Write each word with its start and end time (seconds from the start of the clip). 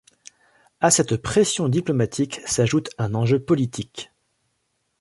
À 0.79 0.89
cette 0.89 1.15
pression 1.17 1.69
diplomatique 1.69 2.41
s'ajoute 2.47 2.89
un 2.97 3.13
enjeu 3.13 3.39
politique. 3.39 4.11